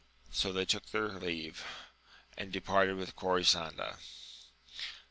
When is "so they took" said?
0.31-0.87